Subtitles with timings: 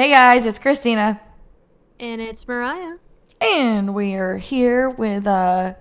[0.00, 1.20] Hey guys, it's Christina.
[1.98, 2.96] And it's Mariah.
[3.42, 5.74] And we are here with, uh,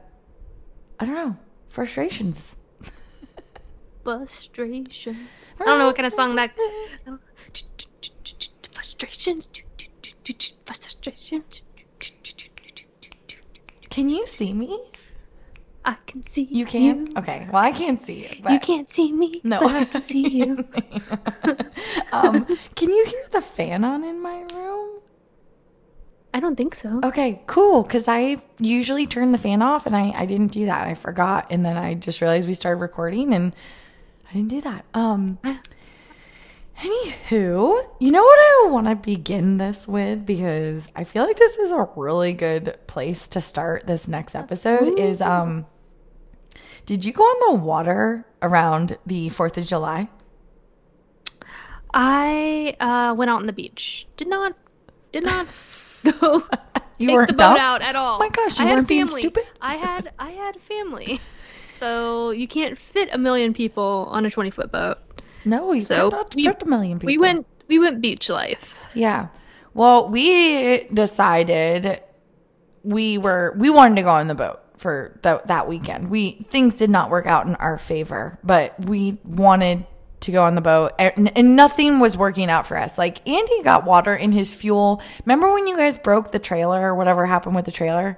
[0.99, 1.37] I don't know,
[1.69, 2.57] frustrations.
[4.03, 5.17] Frustrations.
[5.57, 6.51] I don't know what kind of song that.
[8.73, 9.49] Frustrations.
[10.65, 11.61] Frustrations.
[13.89, 14.79] Can you see me?
[15.85, 17.17] I can see You You can?
[17.17, 18.41] Okay, well, I can't see you.
[18.43, 19.41] But You can't see me.
[19.43, 19.59] No.
[19.61, 20.67] I can see you.
[22.11, 24.99] um, can you hear the fan on in my room?
[26.33, 26.99] I don't think so.
[27.03, 27.83] Okay, cool.
[27.83, 30.85] Because I usually turn the fan off and I, I didn't do that.
[30.85, 31.47] I forgot.
[31.49, 33.55] And then I just realized we started recording and
[34.29, 34.85] I didn't do that.
[34.93, 35.39] Um,
[36.79, 40.25] anywho, you know what I want to begin this with?
[40.25, 44.99] Because I feel like this is a really good place to start this next episode
[44.99, 45.65] is, um,
[46.85, 50.09] did you go on the water around the 4th of July?
[51.93, 54.07] I uh, went out on the beach.
[54.17, 54.55] Did not.
[55.11, 55.47] Did not
[56.19, 56.43] go.
[56.99, 57.57] You take the boat dumb?
[57.57, 58.17] out at all.
[58.17, 59.45] Oh my gosh, you I weren't being stupid?
[59.61, 61.19] I had I had family,
[61.77, 64.99] so you can't fit a million people on a twenty foot boat.
[65.45, 67.07] No, you So we- a million people.
[67.07, 68.79] We went we went beach life.
[68.93, 69.27] Yeah.
[69.73, 72.01] Well, we decided
[72.83, 76.09] we were we wanted to go on the boat for th- that weekend.
[76.09, 79.85] We things did not work out in our favor, but we wanted
[80.21, 82.97] to go on the boat and, and nothing was working out for us.
[82.97, 85.01] Like Andy got water in his fuel.
[85.25, 88.17] Remember when you guys broke the trailer or whatever happened with the trailer?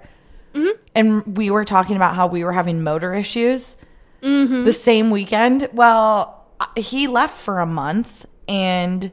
[0.53, 0.81] Mm-hmm.
[0.95, 3.75] And we were talking about how we were having motor issues
[4.21, 4.63] mm-hmm.
[4.63, 5.69] the same weekend.
[5.73, 6.40] Well,
[6.75, 9.11] he left for a month and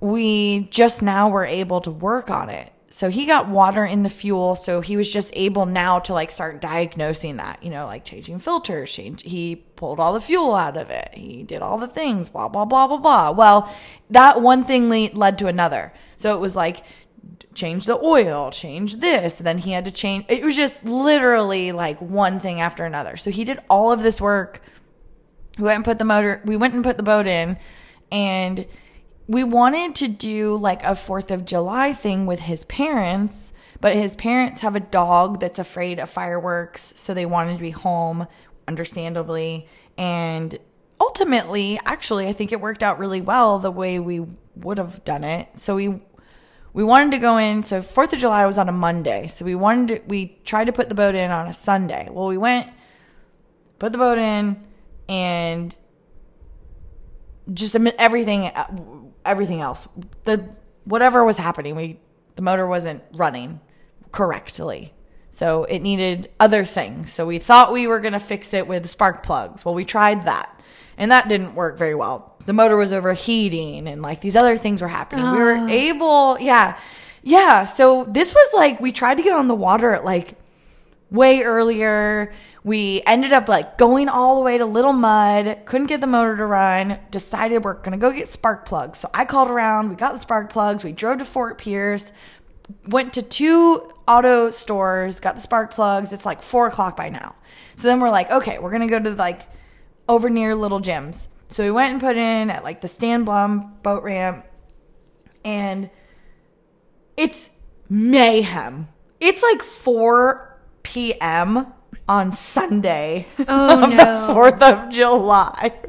[0.00, 2.72] we just now were able to work on it.
[2.90, 6.30] So he got water in the fuel, so he was just able now to like
[6.30, 8.90] start diagnosing that, you know, like changing filters.
[8.90, 11.10] Change, he pulled all the fuel out of it.
[11.12, 13.30] He did all the things, blah blah blah blah blah.
[13.32, 13.72] Well,
[14.10, 15.92] that one thing le- led to another.
[16.16, 16.82] So it was like
[17.54, 20.24] change the oil, change this, and then he had to change.
[20.28, 23.18] It was just literally like one thing after another.
[23.18, 24.62] So he did all of this work
[25.58, 27.56] we went and put the motor we went and put the boat in
[28.10, 28.66] and
[29.26, 34.16] we wanted to do like a fourth of july thing with his parents but his
[34.16, 38.26] parents have a dog that's afraid of fireworks so they wanted to be home
[38.66, 40.58] understandably and
[41.00, 44.24] ultimately actually i think it worked out really well the way we
[44.58, 45.48] would have done it.
[45.54, 46.00] So we
[46.72, 49.54] we wanted to go in so fourth of july was on a monday so we
[49.54, 52.08] wanted to, we tried to put the boat in on a sunday.
[52.10, 52.70] Well we went
[53.78, 54.62] put the boat in
[55.08, 55.74] and
[57.52, 58.66] just everything uh,
[59.24, 59.88] everything else.
[60.24, 60.54] The
[60.84, 62.00] whatever was happening we
[62.36, 63.60] the motor wasn't running
[64.12, 64.92] correctly.
[65.30, 67.12] So it needed other things.
[67.12, 69.64] So we thought we were going to fix it with spark plugs.
[69.64, 70.60] Well we tried that
[70.96, 72.36] and that didn't work very well.
[72.46, 75.30] The motor was overheating and like these other things were happening.
[75.32, 75.68] We were ah.
[75.68, 76.78] able yeah
[77.22, 77.66] yeah.
[77.66, 80.34] So this was like we tried to get on the water at like
[81.10, 82.32] way earlier.
[82.64, 86.36] We ended up like going all the way to Little Mud, couldn't get the motor
[86.36, 88.98] to run, decided we're gonna go get spark plugs.
[88.98, 92.12] So I called around, we got the spark plugs, we drove to Fort Pierce,
[92.86, 96.12] went to two auto stores, got the spark plugs.
[96.12, 97.36] It's like four o'clock by now.
[97.76, 99.42] So then we're like, okay, we're gonna go to like
[100.08, 101.28] over near Little Jim's.
[101.48, 104.44] So we went and put in at like the Stan Blum boat ramp
[105.44, 105.88] and
[107.16, 107.50] it's
[107.88, 108.88] mayhem.
[109.20, 111.72] It's like 4 p.m.
[112.08, 113.96] on Sunday Oh, of no.
[113.96, 115.72] the 4th of July.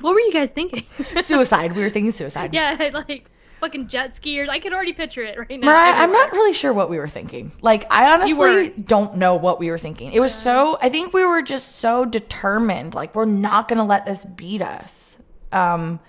[0.00, 0.84] What were you guys thinking?
[1.20, 1.72] suicide.
[1.76, 2.52] We were thinking suicide.
[2.52, 4.48] yeah, like fucking jet skiers.
[4.48, 5.66] I can already picture it right now.
[5.66, 7.52] Mariah, I'm not really sure what we were thinking.
[7.62, 10.12] Like, I honestly don't know what we were thinking.
[10.12, 12.94] It was so, I think we were just so determined.
[12.94, 15.18] Like, we're not going to let this beat us.
[15.52, 16.00] Um,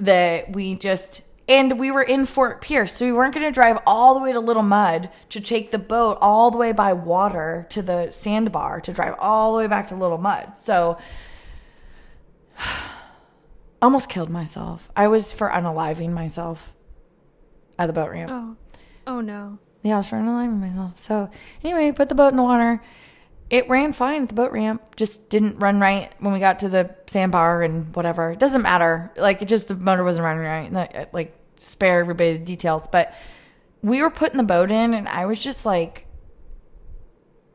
[0.00, 3.80] that we just, and we were in Fort Pierce, so we weren't going to drive
[3.84, 7.66] all the way to Little Mud to take the boat all the way by water
[7.70, 10.52] to the sandbar to drive all the way back to Little Mud.
[10.60, 10.96] So,
[13.82, 14.90] almost killed myself.
[14.94, 16.72] I was for unaliving myself
[17.80, 18.30] at the boat ramp.
[18.32, 18.56] Oh,
[19.08, 19.58] oh no.
[19.82, 21.00] Yeah, I was for unaliving myself.
[21.00, 21.30] So
[21.64, 22.80] anyway, put the boat in the water.
[23.48, 24.94] It ran fine at the boat ramp.
[24.94, 28.30] Just didn't run right when we got to the sandbar and whatever.
[28.30, 29.10] It doesn't matter.
[29.16, 31.12] Like it just the motor wasn't running right.
[31.12, 32.88] Like spare everybody the details.
[32.88, 33.14] But
[33.82, 36.06] we were putting the boat in, and I was just like,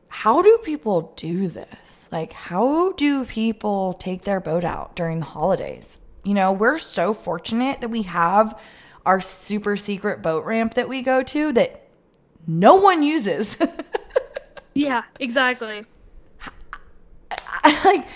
[0.08, 2.08] how do people do this?
[2.10, 5.98] Like, how do people take their boat out during the holidays?
[6.24, 8.60] You know, we're so fortunate that we have
[9.04, 11.88] our super secret boat ramp that we go to that
[12.46, 13.56] no one uses.
[14.76, 15.86] Yeah, exactly.
[17.84, 18.06] like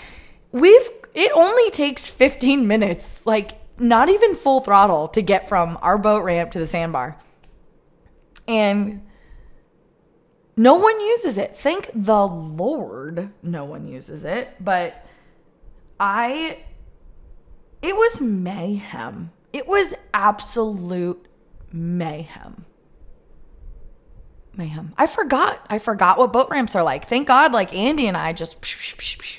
[0.51, 5.97] we've it only takes 15 minutes, like not even full throttle to get from our
[5.97, 7.17] boat ramp to the sandbar.
[8.47, 9.07] And
[10.55, 11.55] no one uses it.
[11.55, 15.05] Thank the Lord no one uses it, but
[15.99, 16.59] I
[17.81, 19.31] it was mayhem.
[19.53, 21.25] It was absolute
[21.71, 22.65] mayhem.
[24.55, 24.93] Mayhem.
[24.97, 25.65] I forgot.
[25.69, 27.07] I forgot what boat ramps are like.
[27.07, 28.57] Thank God, like Andy and I just,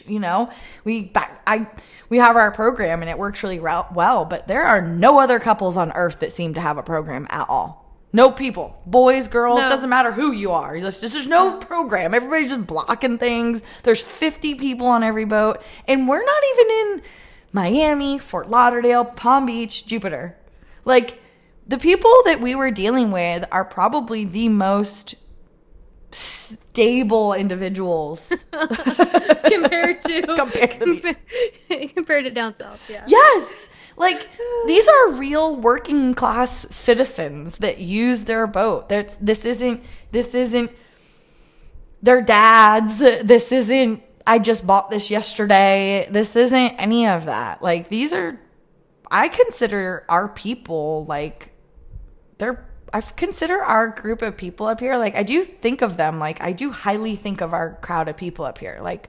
[0.09, 0.51] you know,
[0.85, 1.43] we back.
[1.47, 1.67] I
[2.09, 4.25] we have our program and it works really well.
[4.25, 7.47] But there are no other couples on earth that seem to have a program at
[7.49, 7.81] all.
[8.15, 9.69] No people, boys, girls, No.
[9.71, 10.79] doesn't matter who you are.
[10.79, 12.13] Just- There's no program.
[12.13, 13.63] Everybody's just blocking things.
[13.85, 17.03] There's 50 people on every boat, and we're not even in
[17.53, 20.37] Miami, Fort Lauderdale, Palm Beach, Jupiter.
[20.85, 21.22] Like
[21.73, 25.15] the people that we were dealing with are probably the most
[26.11, 28.29] stable individuals.
[28.53, 32.91] compared to Compared to compa- compared to down south.
[32.91, 33.05] Yeah.
[33.09, 33.71] Yes.
[33.97, 34.29] Like
[34.67, 38.91] these are real working class citizens that use their boat.
[38.91, 40.71] That's this isn't this isn't
[42.03, 42.99] their dads.
[42.99, 46.07] This isn't I just bought this yesterday.
[46.11, 47.63] This isn't any of that.
[47.63, 48.39] Like these are
[49.11, 51.52] I consider our people like
[52.43, 56.19] they're I consider our group of people up here like I do think of them
[56.19, 58.81] like I do highly think of our crowd of people up here.
[58.83, 59.09] Like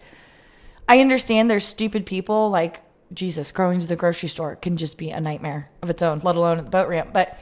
[0.87, 2.81] I understand there's stupid people like
[3.13, 6.35] Jesus going to the grocery store can just be a nightmare of its own, let
[6.35, 7.11] alone at the boat ramp.
[7.13, 7.39] But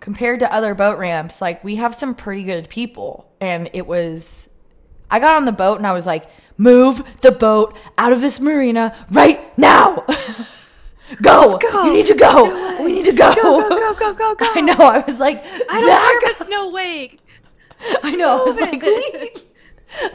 [0.00, 3.30] compared to other boat ramps, like we have some pretty good people.
[3.40, 4.48] And it was,
[5.10, 6.26] I got on the boat and I was like,
[6.58, 10.04] move the boat out of this marina right now.
[11.22, 11.58] go.
[11.58, 11.84] go.
[11.84, 12.50] You need to go.
[12.50, 12.84] away.
[12.84, 13.34] We need to go.
[13.34, 14.46] Go, go, go, go, go.
[14.54, 14.74] I know.
[14.74, 17.20] I was like, I don't back care if it's no wake.
[18.02, 18.40] I know.
[18.40, 19.34] I was Move like, it.
[19.36, 19.44] leave.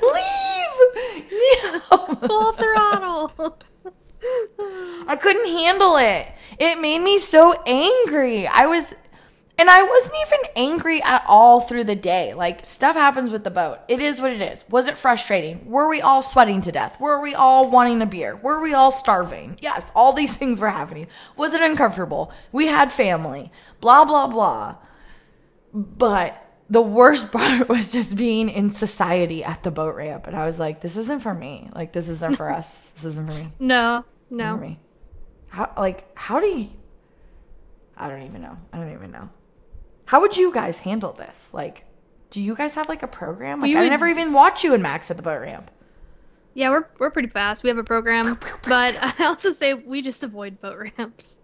[0.02, 1.82] Leave.
[1.92, 2.28] No.
[2.28, 3.58] Full throttle.
[5.08, 6.32] I couldn't handle it.
[6.60, 8.48] It made me so angry.
[8.48, 8.94] I was,
[9.60, 12.34] and I wasn't even angry at all through the day.
[12.34, 13.80] Like, stuff happens with the boat.
[13.88, 14.66] It is what it is.
[14.70, 15.70] Was it frustrating?
[15.70, 17.00] Were we all sweating to death?
[17.00, 18.36] Were we all wanting a beer?
[18.38, 19.58] Were we all starving?
[19.62, 21.08] Yes, all these things were happening.
[21.38, 22.32] Was it uncomfortable?
[22.52, 23.52] We had family.
[23.82, 24.78] Blah, blah, blah.
[25.74, 30.26] But the worst part was just being in society at the boat ramp.
[30.28, 31.70] And I was like, this isn't for me.
[31.76, 32.92] Like, this isn't for us.
[32.96, 34.58] This isn't for me No, for no.
[34.58, 34.80] me.
[35.50, 36.70] How like how do you
[37.98, 38.56] I don't even know.
[38.72, 39.30] I don't even know.
[40.10, 41.50] How would you guys handle this?
[41.54, 41.86] Like
[42.32, 43.62] do you guys have like a program?
[43.62, 45.70] Like We I would- never even watch you and Max at the boat ramp.
[46.56, 47.62] Yeah, we're we're pretty fast.
[47.62, 51.38] We have a program, but I also say we just avoid boat ramps.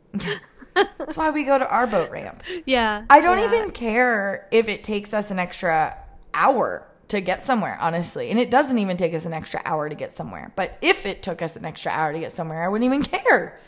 [0.73, 2.41] That's why we go to our boat ramp.
[2.65, 3.05] Yeah.
[3.07, 3.45] I don't yeah.
[3.45, 5.95] even care if it takes us an extra
[6.33, 8.31] hour to get somewhere, honestly.
[8.31, 10.51] And it doesn't even take us an extra hour to get somewhere.
[10.55, 13.59] But if it took us an extra hour to get somewhere, I wouldn't even care.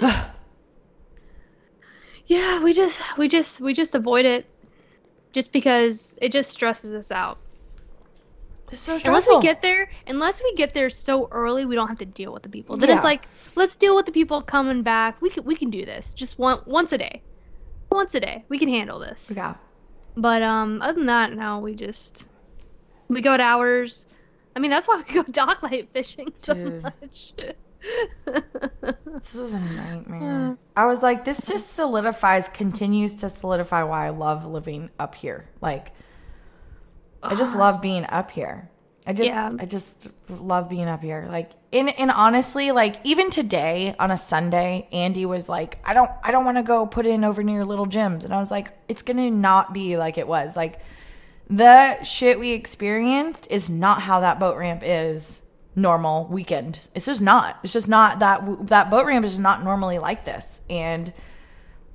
[2.28, 4.46] Yeah, we just we just we just avoid it,
[5.32, 7.38] just because it just stresses us out.
[8.70, 9.08] It's so stressful.
[9.08, 12.32] Unless we get there, unless we get there so early, we don't have to deal
[12.34, 12.76] with the people.
[12.76, 12.96] Then Yeah.
[12.96, 13.26] it's like,
[13.56, 15.22] let's deal with the people coming back.
[15.22, 17.22] We can we can do this just one once a day,
[17.90, 18.44] once a day.
[18.50, 19.32] We can handle this.
[19.34, 19.54] yeah.
[20.16, 22.26] But um, other than that, no, we just
[23.08, 24.04] we go at hours.
[24.54, 26.82] I mean, that's why we go dock light fishing so Dude.
[26.82, 27.32] much.
[29.18, 30.50] This was a nightmare.
[30.50, 30.54] Uh.
[30.76, 35.44] I was like, this just solidifies, continues to solidify why I love living up here.
[35.60, 35.92] Like,
[37.22, 38.70] I just love being up here.
[39.08, 39.50] I just, Yeah.
[39.58, 41.26] I just love being up here.
[41.28, 46.10] Like, and and honestly, like even today on a Sunday, Andy was like, I don't,
[46.22, 48.68] I don't want to go put in over near Little Jim's, and I was like,
[48.88, 50.54] it's gonna not be like it was.
[50.56, 50.80] Like,
[51.50, 55.40] the shit we experienced is not how that boat ramp is
[55.78, 56.80] normal weekend.
[56.94, 57.58] It's just not.
[57.62, 60.60] It's just not that that boat ramp is just not normally like this.
[60.68, 61.12] And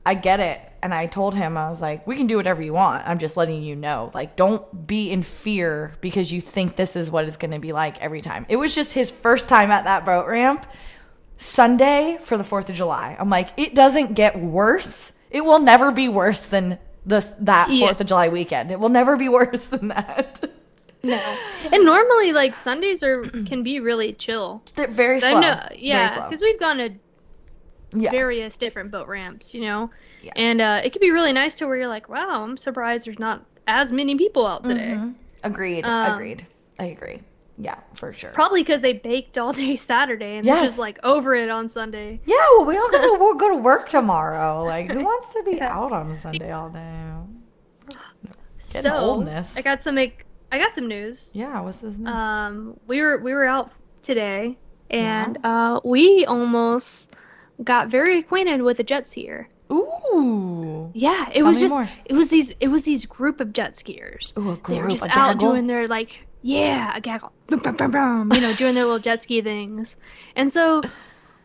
[0.05, 0.59] I get it.
[0.81, 3.07] And I told him I was like, we can do whatever you want.
[3.07, 4.11] I'm just letting you know.
[4.13, 7.71] Like don't be in fear because you think this is what it's going to be
[7.71, 8.45] like every time.
[8.49, 10.65] It was just his first time at that boat ramp.
[11.37, 13.15] Sunday for the 4th of July.
[13.19, 15.11] I'm like, it doesn't get worse.
[15.31, 17.89] It will never be worse than this that 4th Yeah.
[17.91, 18.71] of July weekend.
[18.71, 20.43] It will never be worse than that.
[21.03, 21.37] No.
[21.71, 24.61] And normally, like Sundays are can be really chill.
[24.75, 25.37] They're very slow.
[25.37, 26.89] I know, yeah, because we've gone to
[27.95, 28.09] Yeah.
[28.11, 29.89] various different boat ramps, you know,
[30.21, 30.31] Yeah.
[30.35, 33.19] and uh, it can be really nice to where you're like, wow, I'm surprised there's
[33.19, 34.93] not as many people out today.
[34.95, 35.15] Mhm.
[35.43, 35.85] Agreed.
[35.85, 36.47] Um, agreed.
[36.79, 37.21] I agree.
[37.59, 38.31] Yeah, for sure.
[38.31, 40.57] Probably because they baked all day Saturday and Yes.
[40.59, 42.19] they're just like over it on Sunday.
[42.25, 44.63] yeah, well, we all go to we'll go to work tomorrow.
[44.63, 45.77] Like, who wants to be Yeah.
[45.77, 46.89] out on Sunday all day?
[48.71, 49.55] Getting so oldness.
[49.55, 49.97] I got some
[50.53, 51.31] I got some news.
[51.33, 51.97] Yeah, what's this?
[51.97, 52.07] news?
[52.07, 53.71] Um, we were we were out
[54.03, 54.55] today,
[54.87, 57.11] and uh, we almost
[57.63, 59.47] got very acquainted with a jet skier.
[59.71, 60.91] Ooh.
[60.93, 61.89] Yeah, it Tell was just more.
[62.05, 64.37] it was these it was these group of jet skiers.
[64.37, 65.53] Ooh, a They were just out gaggle?
[65.53, 66.11] doing their like
[66.43, 69.95] yeah a gaggle, boom, boom, boom, boom, you know, doing their little jet ski things.
[70.35, 70.83] And so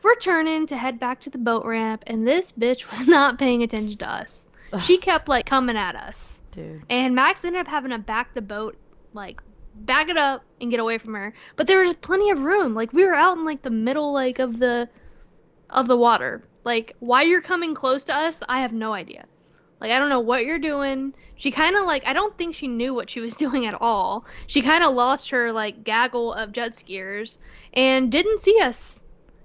[0.03, 3.63] we're turning to head back to the boat ramp, and this bitch was not paying
[3.63, 4.45] attention to us.
[4.83, 6.39] She kept like coming at us.
[6.51, 6.83] Dude.
[6.91, 8.77] And Max ended up having to back the boat,
[9.19, 9.43] like
[9.75, 11.35] back it up and get away from her.
[11.57, 12.75] But there was plenty of room.
[12.75, 14.89] Like we were out in like the middle like of the
[15.69, 16.43] of the water.
[16.65, 19.27] Like why you're coming close to us, I have no idea.
[19.81, 21.15] Like I don't know what you're doing.
[21.37, 24.25] She kind of like I don't think she knew what she was doing at all.
[24.47, 27.39] She kind of lost her like gaggle of jet skiers
[27.75, 29.01] and didn't see us.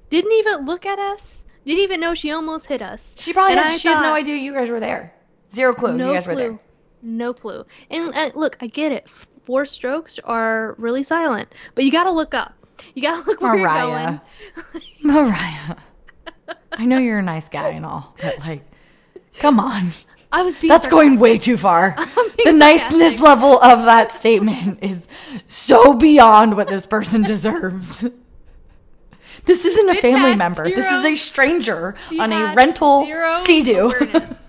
[0.10, 1.44] Didn't even look at us.
[1.66, 3.16] Didn't even know she almost hit us.
[3.18, 5.16] She probably had, she had no idea you guys were there.
[5.52, 5.96] Zero clue.
[5.96, 6.36] no you guys clue.
[6.36, 6.60] were there.
[7.02, 7.66] No clue.
[7.90, 9.08] And uh, look, I get it.
[9.46, 12.54] Four strokes are really silent, but you gotta look up.
[12.96, 13.88] You gotta look where Mariah.
[13.88, 14.84] you're going.
[15.04, 15.76] Mariah.
[16.72, 18.64] I know you're a nice guy and all, but like,
[19.38, 19.92] come on.
[20.32, 21.96] I was being That's going way too far.
[22.44, 23.22] The niceness sarcastic.
[23.22, 25.08] level of that statement is
[25.48, 28.04] so beyond what this person deserves.
[29.46, 30.66] This isn't a Bitch family had member.
[30.70, 33.92] This is a stranger She on a had rental zero sea-doo.
[33.92, 34.46] awareness.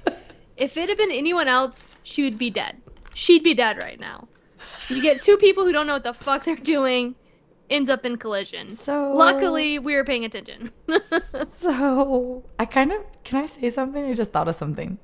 [0.56, 2.80] if it had been anyone else, she would be dead.
[3.14, 4.26] She'd be dead right now.
[4.88, 7.14] You get two people who don't know what the fuck they're doing,
[7.70, 8.70] ends up in collision.
[8.70, 10.70] So- luckily, we were paying attention.
[11.48, 14.04] so I kind of can I say something?
[14.04, 14.98] I just thought of something.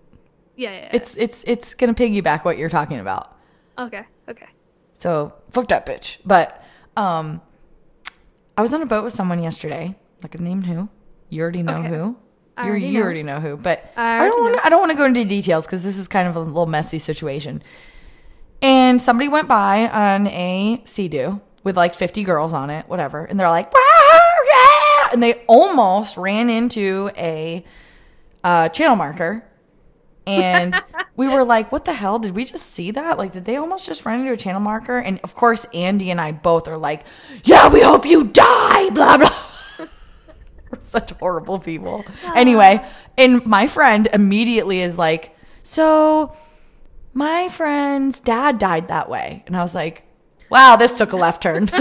[0.56, 0.90] yeah, yeah, yeah.
[0.92, 3.36] It's it's it's gonna piggyback what you're talking about.
[3.78, 4.48] okay, okay.
[4.94, 6.18] So fuck that bitch.
[6.24, 6.62] But
[6.96, 7.40] um,
[8.58, 9.94] I was on a boat with someone yesterday.
[10.22, 10.88] Like a name who?
[11.30, 11.88] You already know Okay.
[11.88, 12.16] who.
[12.58, 13.04] I You already you know.
[13.04, 13.56] already know who.
[13.56, 16.06] But I I, don't Wanna, I don't want to go into details because this is
[16.08, 17.62] kind of a little messy situation.
[18.62, 23.38] And somebody went by on a sea-doo with like 50 girls on it, whatever, and
[23.40, 24.20] they're like, "Wow,
[24.52, 27.64] yeah!" and they almost ran into a
[28.44, 29.44] uh, channel marker.
[30.26, 30.80] And
[31.16, 32.18] we were like, what the hell?
[32.18, 33.18] Did we just see that?
[33.18, 34.98] Like, did they almost just run into a channel marker?
[34.98, 37.04] And of course, Andy and I both are like,
[37.44, 39.44] yeah, we hope you die, blah, blah.
[40.70, 42.04] We're such horrible people.
[42.34, 42.84] Anyway,
[43.18, 46.34] and my friend immediately is like, so
[47.12, 49.42] my friend's dad died that way.
[49.46, 50.04] And I was like,
[50.50, 51.70] wow, this took a left turn.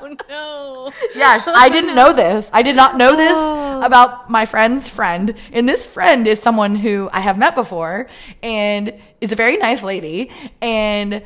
[0.00, 0.92] Oh no.
[1.14, 2.48] Yes, I didn't know this.
[2.52, 3.80] I did not know this Oh.
[3.82, 5.34] about my friend's friend.
[5.52, 8.06] And this friend is someone who I have met before
[8.42, 10.30] and is a very nice lady.
[10.62, 11.22] And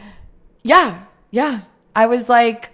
[0.63, 1.61] yeah, yeah.
[1.95, 2.71] I was like,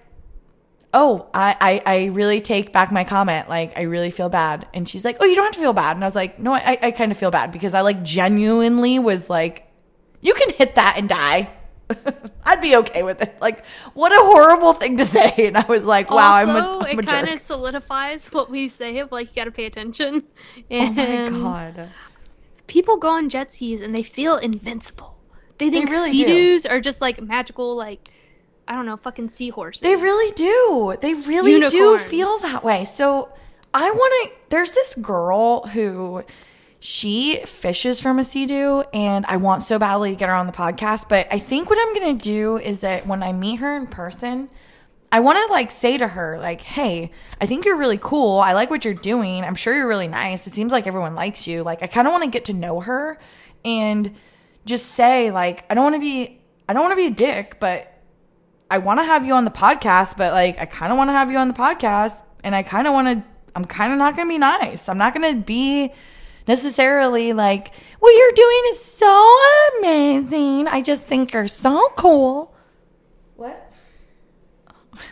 [0.95, 3.49] oh, I, I, I really take back my comment.
[3.49, 4.67] Like, I really feel bad.
[4.73, 5.97] And she's like, oh, you don't have to feel bad.
[5.97, 8.99] And I was like, no, I, I kind of feel bad because I like genuinely
[8.99, 9.71] was like,
[10.21, 11.51] you can hit that and die.
[12.45, 13.37] I'd be okay with it.
[13.41, 13.65] Like,
[13.95, 15.33] what a horrible thing to say.
[15.49, 18.51] And I was like, wow, I'm a, also, I'm a it kind of solidifies what
[18.51, 20.25] we say of like you gotta pay attention.
[20.71, 21.91] Oh And my god.
[22.67, 25.17] people go on jet skis and they feel invincible.
[25.59, 26.25] They think really sea do.
[26.25, 28.09] doos are just like magical, like
[28.69, 29.81] I don't know, fucking seahorses.
[29.81, 30.97] They really do.
[31.01, 32.85] They really do feel that way.
[32.85, 33.31] So
[33.73, 34.37] I want to.
[34.51, 36.23] There's this girl who
[36.81, 40.53] she fishes from a sea-doo, and I want so badly to get her on the
[40.53, 41.09] podcast.
[41.09, 44.51] But I think what I'm gonna do is that when I meet her in person,
[45.11, 47.11] I want to like say to her like, "Hey,
[47.41, 48.39] I think you're really cool.
[48.39, 49.43] I like what you're doing.
[49.45, 50.47] I'm sure you're really nice.
[50.47, 51.63] It seems like everyone likes you.
[51.63, 53.19] Like, I kind of want to get to know her
[53.65, 54.15] and
[54.67, 57.57] just say like, I don't want to be, I don't want to be a dick,
[57.59, 57.98] but
[58.71, 61.13] I want to have you on the podcast, but like I kind of want to
[61.13, 64.15] have you on the podcast and I kind of want to I'm kind of not
[64.15, 64.89] going to be nice.
[64.89, 65.93] I'm not going to be
[66.47, 69.35] necessarily like what you're doing is so
[69.79, 70.69] amazing.
[70.69, 72.55] I just think you're so cool.
[73.37, 73.73] What?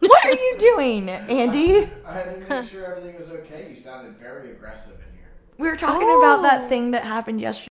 [0.00, 1.88] What are you doing, Andy?
[2.04, 3.68] I had to make sure everything was okay.
[3.70, 5.30] You sounded very aggressive in here.
[5.58, 6.68] We were talking about that oh.
[6.68, 7.68] thing that happened yesterday.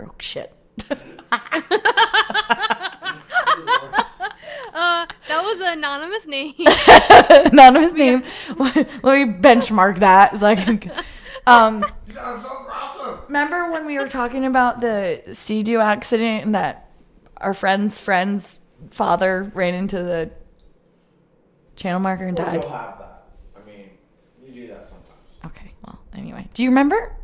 [0.00, 0.54] Oh shit.
[4.78, 6.54] Uh, that was an anonymous name.
[7.52, 8.22] Anonymous name.
[8.58, 10.80] Let me benchmark that so I can
[11.48, 13.18] um You so aggressive.
[13.26, 16.90] Remember when we were talking about the Sea-Doo accident and that
[17.38, 20.30] our friend's friend's father ran into the
[21.74, 22.60] channel marker and Well, died?
[22.62, 23.24] you'll have that.
[23.56, 23.90] I mean,
[24.46, 25.38] you do that sometimes.
[25.44, 26.48] Okay, well, anyway.
[26.54, 27.16] Do you remember?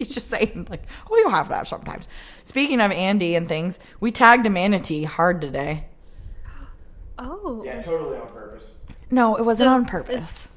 [0.00, 0.08] Yes.
[0.08, 0.08] Okay.
[0.08, 2.08] He's just saying, like, oh, you'll have that sometimes.
[2.44, 5.84] Speaking of Andy and things, we tagged a manatee hard today.
[7.22, 7.62] Oh.
[7.64, 8.70] Yeah, totally on purpose.
[9.10, 10.48] No, it wasn't So- on purpose.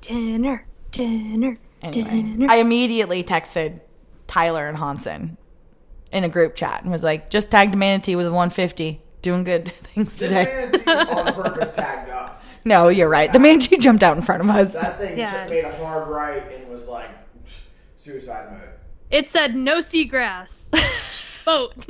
[0.00, 2.46] Dinner, dinner, Anyway, dinner.
[2.48, 3.80] I immediately texted
[4.28, 5.36] Tyler and Hansen
[6.12, 9.00] in a group chat and was like, just tagged a Manatee with a 150.
[9.22, 10.70] Doing good things today.
[10.86, 12.42] man on purpose tagged us.
[12.66, 13.30] No, you're right.
[13.32, 14.72] The Manatee jumped out in front of us.
[14.74, 15.40] That thing Yeah.
[15.42, 17.10] took, made a hard right and was like
[17.96, 18.68] suicide mode.
[19.14, 20.62] It said no seagrass.
[21.44, 21.72] Boat.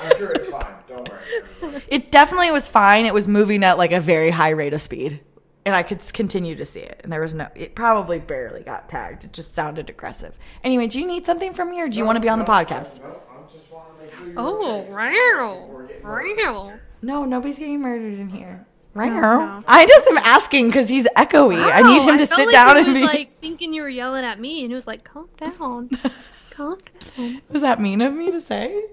[0.00, 0.74] I'm sure it's fine.
[0.88, 1.20] Don't worry.
[1.62, 1.84] everybody.
[1.88, 3.06] It definitely was fine.
[3.06, 5.20] It was moving at like a very high rate of speed.
[5.66, 7.00] And I could continue to see it.
[7.02, 9.24] And there was no, it probably barely got tagged.
[9.24, 10.38] It just sounded aggressive.
[10.62, 12.44] Anyway, do you need something from me or do you want to be on the
[12.44, 13.00] No, podcast?
[13.00, 14.92] No, no, I just want to make sure you're oh, okay.
[14.92, 16.36] real, We're getting murdered.
[16.36, 16.78] real.
[17.02, 18.64] No, nobody's getting murdered in here.
[18.98, 19.64] Right No, now.
[19.68, 21.56] I just am asking because he's echoey.
[21.56, 23.02] I need Wow, him to felt sit like down he and was be.
[23.02, 25.88] like thinking you were yelling at me, and he was like, "Calm down,
[26.50, 26.78] calm
[27.16, 28.84] down." was that mean of me to say?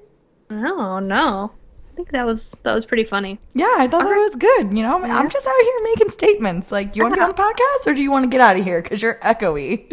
[0.49, 1.51] No, no.
[1.91, 3.39] I think that was that was pretty funny.
[3.53, 4.19] Yeah, I thought that Alright.
[4.19, 4.77] was good.
[4.77, 6.71] You know, I'm just out here making statements.
[6.71, 8.59] Like, you want to be on the podcast or do you want to get out
[8.59, 9.91] of here because you're echoey?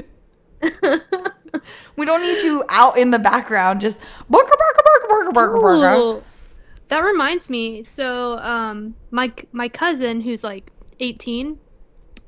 [1.96, 6.22] we don't need you out in the background just barker, barker, barker, barker, barker, barker.
[6.88, 7.82] That reminds me.
[7.84, 10.70] So, um, my my cousin who's like
[11.00, 11.58] 18,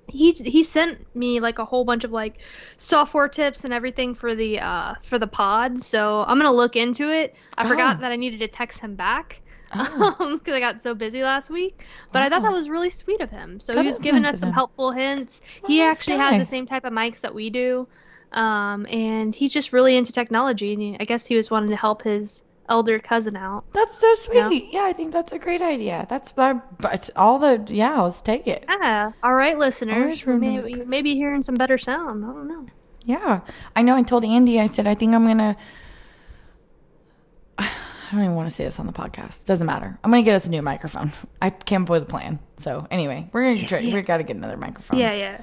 [0.08, 2.38] he he sent me like a whole bunch of like
[2.76, 5.80] software tips and everything for the uh for the pod.
[5.82, 7.34] So I'm gonna look into it.
[7.58, 7.68] I Oh.
[7.68, 9.40] forgot that I needed to text him back.
[9.74, 10.14] Oh.
[10.20, 11.82] Um, because I got so busy last week,
[12.12, 13.58] but I thought that was really sweet of him.
[13.58, 14.54] So That he was giving nice us some him.
[14.54, 15.40] helpful hints.
[15.62, 16.30] Well, he actually guy.
[16.30, 17.88] has the same type of mics that we do,
[18.30, 20.74] um, and he's just really into technology.
[20.74, 23.64] And I guess he was wanting to help his elder cousin out.
[23.72, 24.68] That's so sweet.
[24.72, 24.84] Yeah.
[24.84, 26.06] I think that's a great idea.
[26.08, 28.00] That's but all the yeah.
[28.00, 28.64] Let's take it.
[28.68, 29.12] Yeah.
[29.22, 30.22] All right, listeners.
[30.24, 32.24] You may, you may be hearing some better sound.
[32.24, 32.66] I don't know.
[33.06, 33.40] Yeah,
[33.76, 33.96] I know.
[33.96, 34.60] I told Andy.
[34.60, 35.56] I said I think I'm gonna.
[37.58, 37.68] I
[38.12, 39.44] don't even want to say this on the podcast.
[39.44, 39.98] Doesn't matter.
[40.04, 41.12] I'm gonna get us a new microphone.
[41.42, 42.38] I came up with a plan.
[42.56, 43.80] So anyway, we're gonna try.
[43.80, 43.94] yeah.
[43.94, 44.98] We got to get another microphone.
[44.98, 45.40] Yeah, yeah.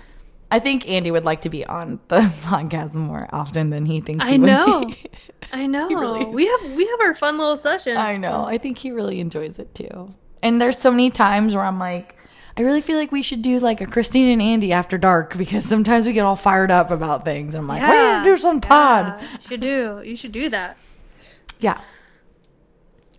[0.52, 4.26] I think Andy would like to be on the podcast more often than he thinks.
[4.26, 4.86] I he would know.
[4.86, 5.06] be.
[5.54, 5.88] I know.
[5.90, 7.98] really we have we have our fun little session.
[7.98, 8.46] I know.
[8.46, 10.14] I think he really enjoys it too.
[10.44, 12.16] And there's so many times where I'm like,
[12.58, 15.64] I really feel like we should do like a Christine and Andy after dark because
[15.66, 17.56] sometimes we get all fired up about things.
[17.56, 19.06] And I'm like, we're gonna do some pod.
[19.08, 20.02] Yeah, you should do.
[20.06, 20.78] You should do that.
[21.60, 21.80] Yeah.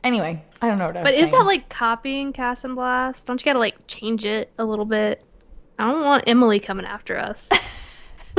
[0.04, 1.32] Anyway, I don't know what I But is saying.
[1.32, 3.26] that like copying Cast and Blast?
[3.26, 5.24] Don't you gotta like change it a little bit?
[5.82, 7.50] I don't want Emily coming after us.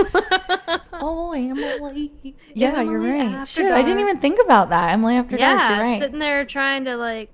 [0.93, 2.13] oh, Emily.
[2.53, 3.32] Yeah, you're right.
[3.32, 4.91] After Shit, I didn't even think about that.
[4.93, 5.60] Emily after dark.
[5.60, 6.01] yeah, You're right.
[6.01, 7.29] sitting there trying to like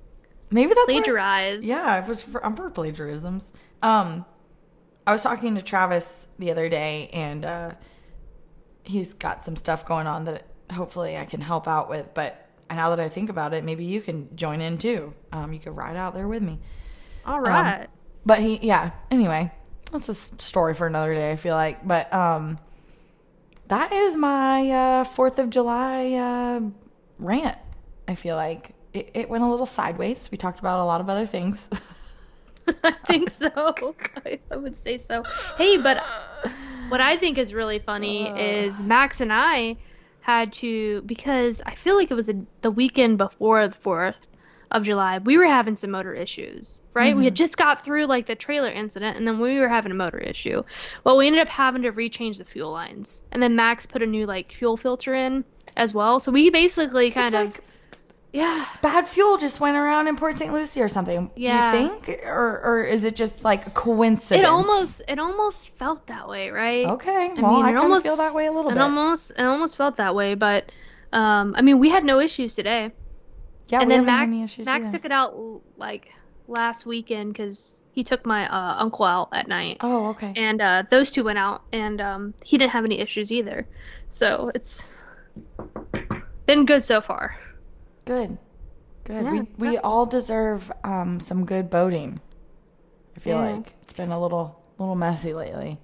[0.52, 1.66] Maybe that's where- plagiarize.
[1.66, 3.52] Yeah, it was for, I'm for plagiarisms.
[3.82, 4.26] Um,
[5.08, 7.72] I was talking to Travis the other day, and uh,
[8.84, 12.14] he's got some stuff going on that hopefully I can help out with.
[12.14, 15.14] But now that I think about it, maybe you can join in too.
[15.32, 16.60] Um, you could ride out there with me.
[17.26, 17.88] All right.
[18.26, 18.92] But he, yeah.
[19.12, 19.52] Anyway,
[19.92, 21.32] that's a story for another day.
[21.32, 22.60] I feel like, but um,
[23.68, 26.62] that is my uh, Fourth of July uh,
[27.20, 27.58] rant.
[28.08, 30.30] I feel like it, it went a little sideways.
[30.32, 31.70] We talked about a lot of other things.
[32.84, 33.84] I think so.
[34.26, 35.24] I, would say so.
[35.58, 36.04] Hey, but
[36.90, 39.78] what I think is really funny is Max and I
[40.22, 44.28] had to because I feel like it was a, the weekend before the Fourth
[44.72, 45.18] of July.
[45.20, 47.16] We were having some motor issues, right?
[47.16, 49.96] We had just got through like the trailer incident, and then we were having a
[49.96, 50.64] motor issue.
[51.04, 54.06] Well, we ended up having to rechange the fuel lines, and then Max put a
[54.06, 55.44] new like fuel filter in
[55.76, 56.20] as well.
[56.20, 57.64] So we basically kind It's of like
[58.32, 58.66] yeah.
[58.84, 60.54] bad fuel just went around in Port St.
[60.54, 61.32] Lucie or something.
[61.36, 61.74] Yeah.
[61.74, 62.22] You think?
[62.26, 64.44] Or or is it just like a coincidence?
[64.44, 66.86] It almost it almost felt that way, right?
[66.86, 67.32] Okay.
[67.36, 68.82] I well, mean, I it kind of almost- feel that way a little It bit.
[68.84, 70.72] almost it almost felt that way, but
[71.12, 72.92] um, I mean, we had no issues today.
[73.70, 74.98] Yeah, and then Max Max either.
[74.98, 76.12] took it out like
[76.48, 80.34] last weekend because he took my uh, uncle out at night, Oh, okay.
[80.36, 83.68] and uh, those two went out, and um, he didn't have any issues either.
[84.10, 85.02] So it's
[86.46, 87.38] been good so far.
[88.06, 88.38] Good.
[89.04, 89.24] Good.
[89.24, 92.20] Yeah, we we all deserve um some good boating.
[93.16, 93.56] I feel Yeah.
[93.58, 95.78] like it's been a little little messy lately.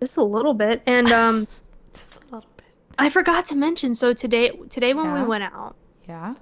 [0.00, 1.46] Just a little bit, and um,
[1.92, 2.66] Just a little bit.
[2.98, 3.94] I forgot to mention.
[3.94, 5.76] So today today when we went out,
[6.08, 6.34] Yeah.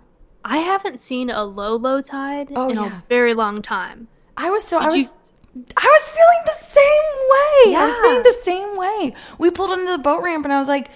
[0.44, 2.98] I haven't seen a low low tide Oh, in yeah.
[2.98, 4.08] a very long time.
[4.36, 7.72] I was so I was you- I was feeling the same way.
[7.72, 7.82] Yeah.
[7.82, 9.14] I was feeling the same way.
[9.38, 10.88] We pulled into the boat ramp and I was like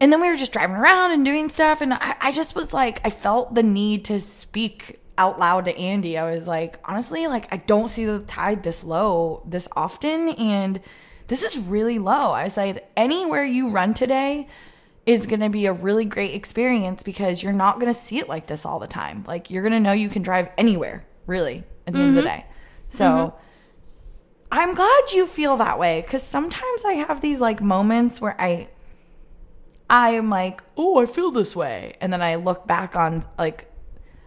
[0.00, 2.72] and then we were just driving around and doing stuff and I, I just was
[2.72, 6.16] like I felt the need to speak out loud to Andy.
[6.16, 10.80] I was like, honestly, like I don't see the tide this low this often and
[11.28, 12.32] this is really low.
[12.32, 14.48] I said anywhere you run today
[15.10, 18.28] is going to be a really great experience because you're not going to see it
[18.28, 19.24] like this all the time.
[19.26, 22.28] Like you're going to know you can drive anywhere, really, at the end of the
[22.28, 22.40] mm-hmm.
[22.40, 22.46] day.
[22.88, 23.36] So mm-hmm.
[24.52, 28.68] I'm glad you feel that way because sometimes I have these like moments where I
[29.88, 33.68] I'm like, oh, I feel this way, and then I look back on like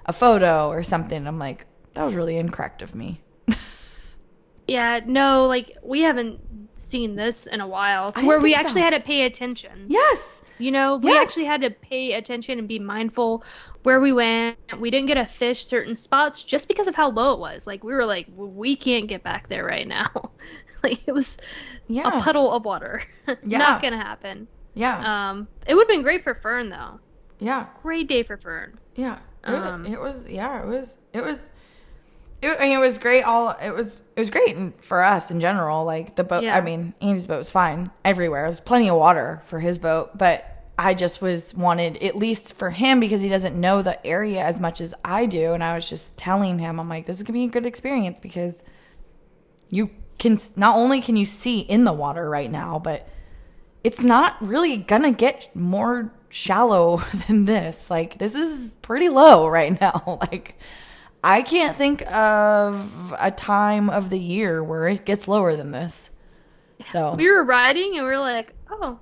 [0.06, 1.16] a photo or something.
[1.16, 3.22] And I'm like, that was really incorrect of me.
[4.66, 6.40] Yeah, no, like we haven't
[6.76, 8.14] seen this in a while.
[8.14, 8.62] To I where we so.
[8.62, 9.88] actually had to pay attention.
[9.90, 10.42] Yes.
[10.60, 11.28] You know, we Yes.
[11.30, 13.44] actually had to pay attention and be mindful
[13.84, 14.58] where we went.
[14.80, 17.66] We didn't get to fish certain spots just because of how low it was.
[17.68, 20.10] Like we were like, we can't get back there right now.
[20.84, 21.38] like it was
[21.88, 22.08] Yeah.
[22.18, 23.02] a puddle of water.
[23.46, 23.58] Yeah.
[23.60, 24.48] Not gonna happen.
[24.74, 25.30] Yeah.
[25.32, 27.00] Um, it would have been great for Fern though.
[27.40, 27.68] yeah.
[27.82, 28.78] Great day for Fern.
[28.96, 29.18] Yeah.
[29.46, 31.50] It, Um, it was yeah, it was it was
[32.44, 35.40] it, I mean, it was great all it was it was great for us in
[35.40, 35.86] general.
[35.86, 36.58] Like the boat Yeah.
[36.58, 38.44] I mean, Andy's boat was fine everywhere.
[38.44, 42.70] There's plenty of water for his boat, but I just was wanted at least for
[42.70, 45.88] him because he doesn't know the area as much as I do and I was
[45.88, 48.64] just telling him I'm like this is going to be a good experience because
[49.70, 53.08] you can not only can you see in the water right now, but
[53.84, 57.90] it's not really gonna get more shallow than this.
[57.90, 60.20] Like this is pretty low right now.
[60.32, 60.58] Like
[61.24, 66.10] I can't think of a time of the year where it gets lower than this.
[66.88, 69.00] So We were riding and we were like, oh,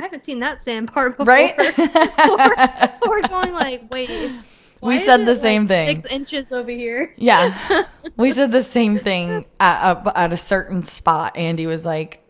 [0.00, 1.26] I haven't seen that sand sandbar before.
[1.26, 1.56] right?
[3.06, 4.10] we're, going like, wait.
[4.10, 6.00] is said the same like, thing.
[6.00, 7.14] Six inches over here.
[7.16, 7.86] yeah.
[8.16, 11.36] We said the same thing at, at, at a certain spot.
[11.36, 12.22] Andy was like,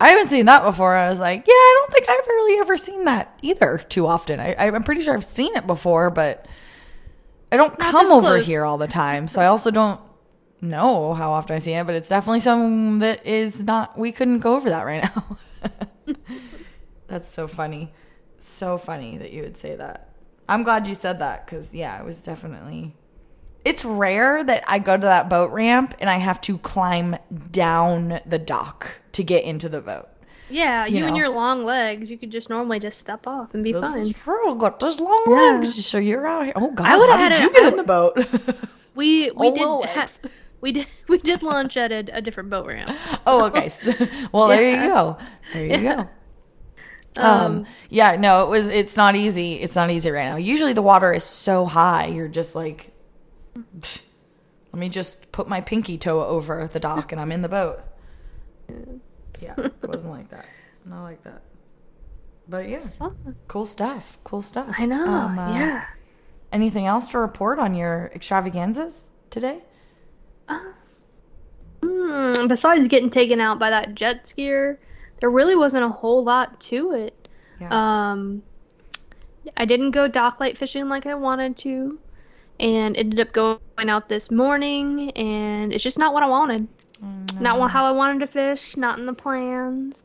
[0.00, 0.94] I haven't seen that before.
[0.94, 4.38] I was like, yeah, I don't think I've really ever seen that either too often.
[4.38, 6.46] I, I'm pretty sure I've seen it before, but
[7.52, 8.46] I don't Not come over close.
[8.46, 9.28] here all the time.
[9.28, 10.00] So I also don't
[10.60, 14.40] know how often I see it, but it's definitely something that is not, we couldn't
[14.40, 15.38] go over that right now.
[17.06, 17.92] That's so funny.
[18.38, 20.08] So funny that you would say that.
[20.48, 22.94] I'm glad you said that because, yeah, it was definitely.
[23.64, 27.16] It's rare that I go to that boat ramp and I have to climb
[27.50, 30.08] down the dock to get into the boat.
[30.54, 33.64] Yeah, you, You and your long legs, you could just normally just step off and
[33.64, 33.98] be This fine.
[34.02, 34.54] is true.
[34.54, 35.34] Got those long Yeah.
[35.58, 35.84] legs.
[35.84, 36.52] So you're out here.
[36.54, 36.86] Oh God!
[36.86, 38.16] I how did had you a- get I in the boat?
[38.94, 40.06] We we Oh, did ha-
[40.60, 42.92] we did we did launch at a, a different boat ramp.
[43.26, 43.68] oh, okay.
[44.32, 45.16] well, there you go.
[45.52, 46.08] There you go.
[47.16, 48.68] Um, Um, yeah, no, it was.
[48.68, 49.54] It's not easy.
[49.54, 50.36] It's not easy right now.
[50.36, 52.92] Usually, the water is so high, you're just like,
[53.56, 54.00] let
[54.72, 57.80] me just put my pinky toe over the dock, and I'm in the boat.
[59.44, 60.46] Yeah, it wasn't like that.
[60.84, 61.42] Not like that.
[62.48, 63.36] But yeah, fun.
[63.48, 64.18] cool stuff.
[64.24, 64.74] Cool stuff.
[64.78, 65.06] I know.
[65.06, 65.84] Um, uh, yeah.
[66.52, 69.62] Anything else to report on your extravaganzas today?
[71.82, 74.78] Hmm, besides getting taken out by that jet skier,
[75.20, 77.28] there really wasn't a whole lot to it.
[77.60, 77.68] Yeah.
[77.70, 78.42] Um,
[79.56, 81.98] I didn't go docklight fishing like I wanted to,
[82.60, 86.68] and ended up going out this morning, and it's just not what I wanted.
[87.40, 88.76] Not how I wanted to fish.
[88.76, 90.04] Not in the plans.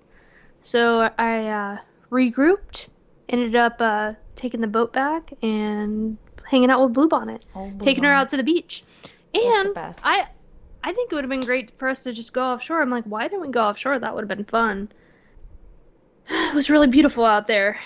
[0.62, 1.78] So I uh,
[2.12, 2.88] regrouped.
[3.28, 6.18] Ended up uh, taking the boat back and
[6.50, 8.84] hanging out with Bluebonnet, Oh, taking her out to the beach.
[9.34, 10.00] the And best.
[10.04, 10.28] I,
[10.84, 12.82] I think it would have been great for us to just go offshore.
[12.82, 14.00] I'm like, why didn't we go offshore?
[14.00, 14.90] That would have been fun.
[16.32, 17.80] It was really beautiful out there.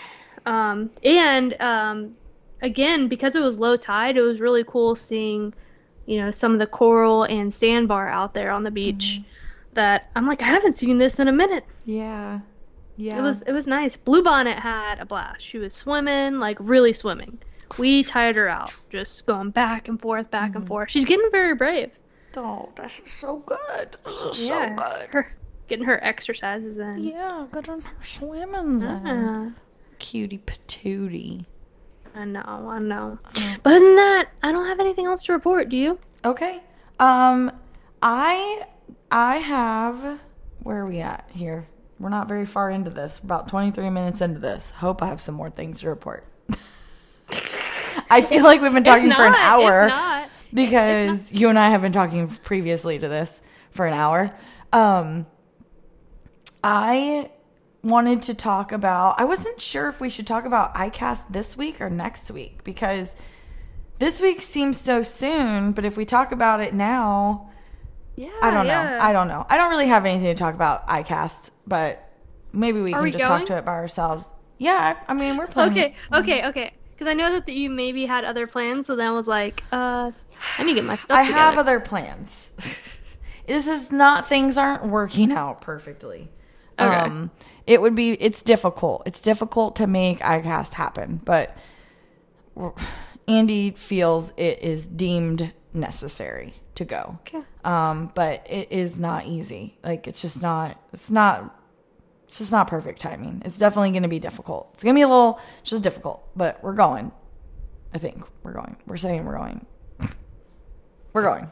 [0.46, 2.16] Um, and um,
[2.62, 5.54] again, because it was low tide, it was really cool seeing,
[6.06, 9.20] you know, some of the coral and sandbar out there on the beach.
[9.20, 9.28] Mm-hmm.
[9.74, 11.66] That I'm like, I haven't seen this in a minute.
[11.86, 12.42] Yeah.
[12.96, 13.18] Yeah.
[13.18, 13.98] It was it was nice.
[13.98, 15.42] Bluebonnet had a blast.
[15.42, 17.40] She was swimming, like really swimming.
[17.80, 20.58] We tired her out, just going back and forth, back Mm-hmm.
[20.60, 20.92] and forth.
[20.92, 21.90] She's getting very brave.
[22.38, 23.98] Oh, this is so good.
[24.06, 25.08] This is yeah, so good.
[25.10, 25.34] her
[25.68, 27.04] getting her exercises in.
[27.04, 28.80] Yeah, good on her swimming.
[28.80, 29.50] Yeah,
[29.98, 31.46] Cutie patootie.
[32.16, 33.18] I know, I know.
[33.64, 35.70] But other than that, I don't have anything else to report.
[35.70, 36.00] Do you?
[36.24, 36.62] Okay.
[37.00, 37.52] Um,
[38.02, 38.66] I
[39.12, 40.20] I have.
[40.62, 41.66] Where are we at here?
[42.00, 43.20] We're not very far into this.
[43.20, 44.70] About twenty three minutes into this.
[44.72, 46.26] Hope I have some more things to report.
[48.10, 51.58] I feel like we've been talking If for an not, hour not, because you and
[51.58, 54.32] I have been talking previously to this for an hour.
[54.72, 55.26] Um,
[56.64, 57.32] I
[57.84, 59.20] wanted to talk about.
[59.20, 63.16] I wasn't sure if we should talk about iCast this week or next week because
[64.00, 65.74] this week seems so soon.
[65.74, 67.52] But if we talk about it now,
[68.16, 68.98] yeah, I don't know.
[69.02, 69.46] I don't know.
[69.50, 72.10] I don't really have anything to talk about iCast, but
[72.54, 73.40] maybe we Are can we just going?
[73.40, 74.32] talk to it by ourselves.
[74.60, 75.74] Yeah, I I mean we're planning.
[75.74, 76.72] Okay, okay, okay.
[76.92, 80.12] Because I know that you maybe had other plans, so then I was like, uh,
[80.58, 81.40] I need to get my stuff I together.
[81.42, 82.52] have other plans.
[83.48, 86.30] this is not things aren't working out perfectly.
[86.80, 86.96] Okay.
[86.96, 87.32] Um
[87.66, 89.04] it would be it's difficult.
[89.06, 91.56] It's difficult to make iCast happen, but
[93.28, 96.54] Andy feels it is deemed necessary.
[96.76, 97.20] to go.
[97.22, 97.42] Okay.
[97.64, 99.78] Um, but it is not easy.
[99.84, 100.82] Like it's just not.
[100.92, 101.60] It's not.
[102.28, 103.44] It's just not perfect timing.
[103.46, 104.72] It's definitely going to be difficult.
[104.74, 107.12] It's going to be a little it's just difficult, but we're going.
[107.94, 108.76] I think we're going.
[108.88, 109.66] We're saying we're going.
[111.14, 111.52] we're going.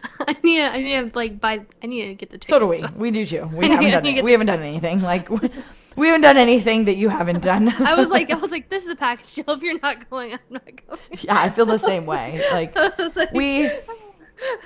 [0.20, 1.64] I need to, I need to like buy.
[1.82, 2.48] I need to get the tickets.
[2.48, 2.84] So do we.
[2.96, 3.48] We do too.
[3.52, 4.24] We haven't done it.
[4.24, 5.02] We haven't done anything.
[5.02, 5.28] Like
[5.96, 7.68] we haven't done anything that you haven't done.
[7.68, 9.44] I was like, I was like, this is a package deal.
[9.48, 11.00] If you're not going, I'm not going.
[11.20, 12.44] yeah, I feel the same way.
[12.52, 12.74] Like
[13.16, 13.70] like, we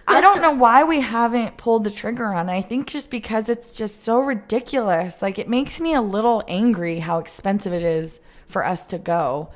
[0.08, 2.52] I don't know why we haven't pulled the trigger on it.
[2.52, 5.22] I think just because it's just so ridiculous.
[5.22, 9.50] Like it makes me a little angry how expensive it is for us to go.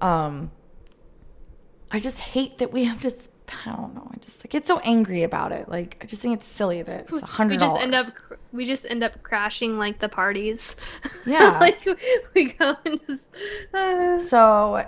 [0.00, 0.50] Um
[1.92, 3.10] I just hate that we have to
[3.66, 4.08] I don't know.
[4.12, 5.68] I just like get so angry about it.
[5.68, 7.60] Like I just think it's silly that it's a hundred.
[7.60, 8.06] we just end up
[8.52, 10.76] we just end up crashing like the parties.
[11.26, 11.58] Yeah.
[11.60, 11.86] like
[12.34, 13.30] we go and just.
[13.74, 14.86] Uh, So,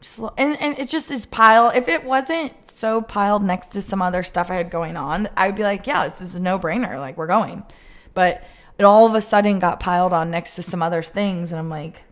[0.00, 1.74] just, and and it just is piled.
[1.74, 5.46] If it wasn't so piled next to some other stuff I had going on, I
[5.46, 6.98] would be like, yeah, this is a no brainer.
[6.98, 7.64] Like we're going,
[8.14, 8.42] but
[8.78, 11.70] it all of a sudden got piled on next to some other things, and I'm
[11.70, 12.02] like,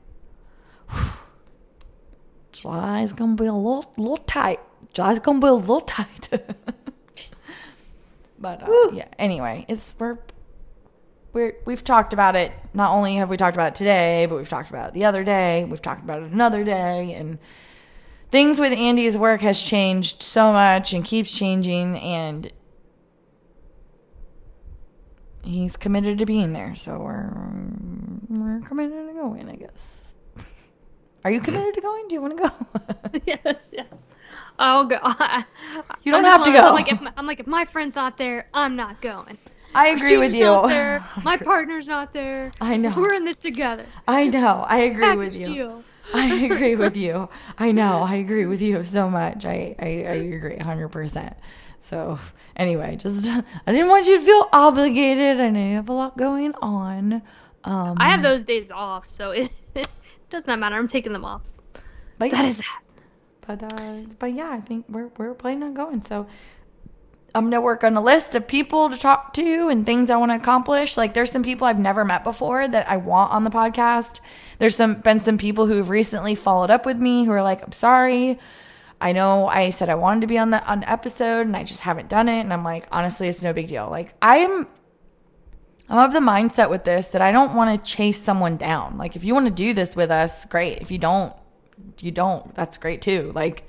[2.53, 4.61] July's gonna be a little little tight.
[4.93, 6.29] July's gonna be a little tight.
[8.39, 9.09] but uh, yeah.
[9.19, 10.19] Anyway, it's we're
[11.33, 12.53] we're, we've talked about it.
[12.75, 15.25] Not only have we talked about it today, but we've talked about it the other
[15.25, 15.65] day.
[15.65, 17.39] We've talked about it another day, and
[18.31, 22.53] things with Andy's work has changed so much and keeps changing, and
[25.43, 26.75] he's committed to being there.
[26.75, 27.33] So we're
[28.29, 30.13] we're committed to going, I guess.
[31.25, 32.09] Are you committed to going?
[32.09, 32.51] Do you want to go?
[33.27, 33.87] yes, yes.
[34.63, 34.99] I'll go.
[36.03, 36.59] You don't I'm have to go.
[36.59, 39.39] I'm like, if my, I'm like, if my friend's not there, I'm not going.
[39.75, 40.69] I agree with you.
[40.69, 41.03] There.
[41.23, 42.53] My partner's not there.
[42.61, 42.93] I know.
[42.95, 43.87] We're in this together.
[44.07, 44.67] I know.
[44.69, 45.47] I agree with you.
[45.47, 45.85] deal.
[46.15, 47.31] I agree with you.
[47.57, 48.03] I know.
[48.03, 49.47] I agree with you so much.
[49.47, 51.35] I, I, I agree 100%.
[51.81, 52.19] So,
[52.55, 55.41] anyway, just I didn't want you to feel obligated.
[55.41, 57.23] I know you have a lot going on.
[57.65, 59.89] Um, I have those days off, so it, it
[60.29, 60.77] does not matter.
[60.77, 61.41] I'm taking them off.
[62.19, 62.82] but, That is that.
[63.47, 66.03] But, uh, but yeah, I think we're, we're planning on going.
[66.03, 66.27] So,
[67.35, 70.33] I'm to work on a list of people to talk to and things I want
[70.33, 70.97] to accomplish.
[70.97, 74.21] Like there's some people I've never met before that I want on the podcast.
[74.59, 77.63] There's some been some people who have recently followed up with me who are like,
[77.63, 78.39] "I'm sorry.
[79.01, 81.81] I know I said I wanted to be on the on episode and I just
[81.81, 84.67] haven't done it." And I'm like, "Honestly, it's no big deal." Like I'm
[85.89, 88.99] I'm of the mindset with this that I don't want to chase someone down.
[88.99, 90.79] Like if you want to do this with us, great.
[90.83, 91.33] If you don't,
[92.01, 92.55] you don't.
[92.55, 93.33] That's great too.
[93.35, 93.69] Like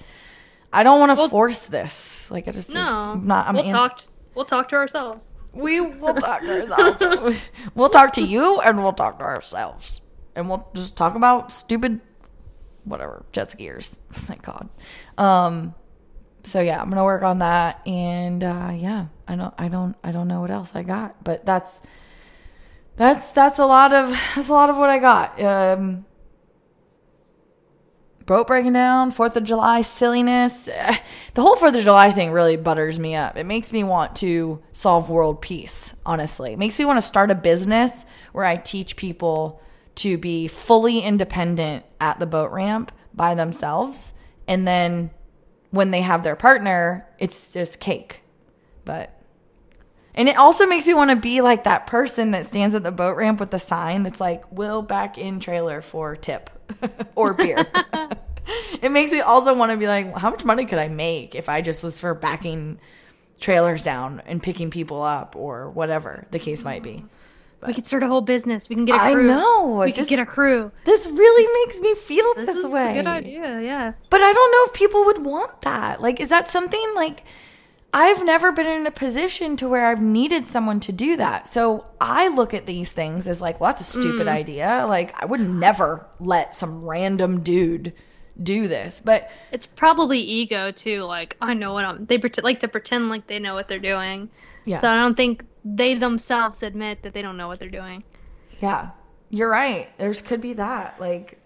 [0.71, 2.29] I don't want to Well- force this.
[2.31, 3.47] Like I just, no, just No, not.
[3.47, 4.01] I'm we'll talk.
[4.35, 5.31] We'll talk to ourselves.
[5.53, 7.49] we will talk to ourselves.
[7.75, 10.01] we'll talk to you and we'll talk to ourselves.
[10.35, 12.01] And we'll just talk about stupid
[12.85, 13.97] whatever, jet skiers.
[14.11, 14.67] Thank God.
[15.17, 15.75] Um
[16.43, 20.11] so yeah, I'm gonna work on that and uh yeah, I don't I don't I
[20.11, 21.23] don't know what else I got.
[21.23, 21.79] But that's
[22.95, 25.39] that's that's a lot of that's a lot of what I got.
[25.41, 26.05] Um
[28.25, 30.69] boat breaking down, Fourth of July silliness.
[30.71, 30.97] Eh,
[31.33, 33.37] The whole Fourth of July thing really butters me up.
[33.37, 36.53] It makes me want to solve world peace, honestly.
[36.53, 39.61] It makes me want to start a business where I teach people
[39.95, 44.13] to be fully independent at the boat ramp by themselves.
[44.47, 45.11] And then
[45.71, 48.21] when they have their partner, it's just cake.
[48.85, 49.12] But
[50.15, 52.91] and it also makes me want to be like that person that stands at the
[52.91, 56.49] boat ramp with the sign that's like, will back in trailer for tip
[57.15, 57.65] or beer.
[58.81, 61.49] it makes me also want to be like, how much money could I make if
[61.49, 62.79] I just was for backing
[63.39, 67.03] trailers down and picking people up or whatever the case might be.
[67.65, 68.67] We could start a whole business.
[68.67, 69.23] We can get a crew.
[69.23, 69.79] I know.
[69.85, 70.71] We This- could get a crew.
[70.83, 72.91] This really makes me feel this, This is way.
[72.91, 73.61] a good idea.
[73.61, 73.93] Yeah.
[74.09, 76.01] But I don't know if people would want that.
[76.01, 77.23] Like, is that something like
[77.95, 81.47] I've never been in a position to where I've needed someone to do that.
[81.47, 84.31] So I look at these things as like, well, that's a stupid mm.
[84.31, 84.85] idea.
[84.89, 87.93] Like, I would never let some random dude
[88.41, 89.01] do this.
[89.03, 91.03] But It's probably ego too.
[91.03, 92.05] Like I know what I'm.
[92.05, 94.29] They like to pretend like they know what they're doing.
[94.65, 98.03] yeah, So I don't think they themselves admit that they don't know what they're doing.
[98.59, 98.89] yeah,
[99.29, 99.95] you're right.
[99.97, 100.99] There's could be that.
[100.99, 101.39] Like,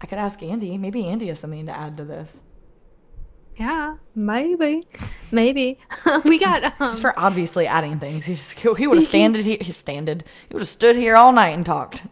[0.00, 0.78] I could ask Andy.
[0.78, 2.40] Maybe Andy has something to add to this.
[3.56, 4.86] Yeah, maybe,
[5.30, 5.78] maybe.
[6.24, 8.24] we got um, It's for obviously adding things.
[8.24, 9.58] He's, he would have standed here.
[9.60, 10.24] He standed.
[10.48, 12.02] He would have stood here all night and talked.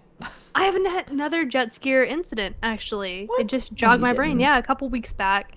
[0.54, 3.26] I have an- another jet skier incident actually.
[3.26, 3.40] What?
[3.42, 4.38] It just jogged my brain.
[4.40, 5.52] Yeah, a couple weeks back.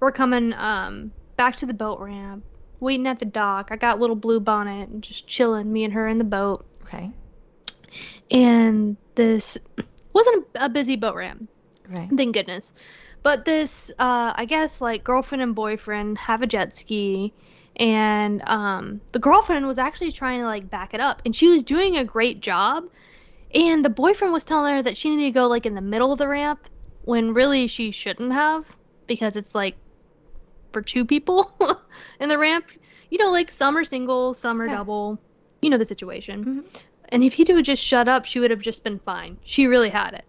[0.00, 2.44] We're coming um back to the boat ramp,
[2.80, 3.68] waiting at the dock.
[3.70, 6.66] I got little Bluebonnet and just chilling, me and her in the boat.
[6.82, 7.10] Okay.
[8.30, 9.58] And this
[10.12, 11.48] wasn't a, a busy boat ramp.
[11.88, 12.08] Right.
[12.14, 12.72] Thank goodness.
[13.22, 17.32] But this, uh, I guess, like girlfriend and boyfriend have a jet ski,
[17.76, 21.62] and um, the girlfriend was actually trying to like back it up, and she was
[21.62, 22.84] doing a great job.
[23.54, 26.12] And the boyfriend was telling her that she needed to go like in the middle
[26.12, 26.68] of the ramp,
[27.02, 28.66] when really she shouldn't have,
[29.06, 29.76] because it's like
[30.72, 31.52] for two people
[32.20, 32.64] in the ramp.
[33.10, 34.78] You know, like some are single, some are Yeah.
[34.78, 35.18] double.
[35.60, 36.44] You know the situation.
[36.44, 36.80] Mhm.
[37.10, 39.38] And if he would just shut up, she would have just been fine.
[39.44, 40.24] She really had it.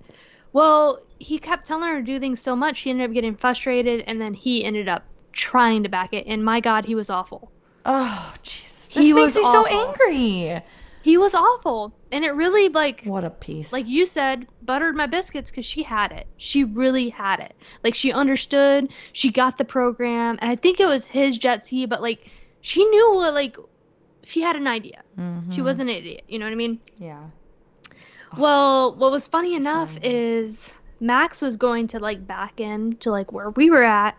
[0.52, 4.04] Well, he kept telling her to do things so much, she ended up getting frustrated,
[4.08, 6.26] and then he ended up trying to back it.
[6.28, 7.52] And my God, he was awful.
[7.86, 8.90] Oh, Jesus.
[8.90, 9.96] This He makes was me so awful.
[10.08, 10.62] angry.
[11.02, 11.94] He was awful.
[12.12, 13.74] And it really, like, What a piece.
[13.74, 16.28] like you said, buttered my biscuits because she had it.
[16.38, 17.56] She really had it.
[17.84, 21.86] Like, she understood, she got the program, and I think it was his jet ski,
[21.88, 22.30] but, like,
[22.62, 23.58] she knew what, like,
[24.24, 25.02] she had an idea.
[25.52, 25.64] She Mhm.
[25.66, 26.24] was an idiot.
[26.30, 26.80] You know what I mean?
[26.98, 27.24] Yeah.
[28.38, 33.32] Well, what was funny enough is Max was going to like back in to like
[33.32, 34.18] where we were at,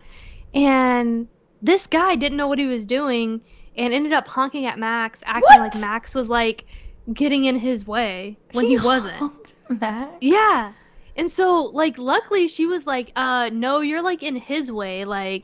[0.53, 1.27] and
[1.61, 3.41] this guy didn't know what he was doing
[3.75, 5.73] and ended up honking at Max, acting What?
[5.73, 6.65] like Max was like
[7.11, 9.53] getting in his way when he, wasn't.
[9.69, 10.11] Max?
[10.21, 10.71] Yeah.
[11.17, 15.43] And so like luckily she was like, uh no, you're like in his way, like